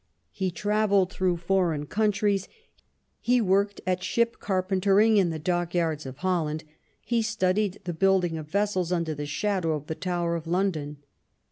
He 0.31 0.49
travelled 0.49 1.11
through 1.13 1.37
foreign 1.37 1.85
countries; 1.85 2.47
he 3.19 3.39
worked 3.39 3.81
at 3.85 4.01
ship 4.03 4.37
carpentering 4.39 5.17
in 5.17 5.29
the 5.29 5.37
dock 5.37 5.75
yards 5.75 6.07
of 6.07 6.17
Holland; 6.17 6.63
he 7.05 7.21
studied 7.21 7.79
the 7.83 7.93
building 7.93 8.35
of 8.35 8.47
vessels 8.47 8.91
under 8.91 9.13
the 9.13 9.27
shadow 9.27 9.73
of 9.73 9.85
the 9.85 9.93
Tower 9.93 10.35
of 10.35 10.47
London. 10.47 10.97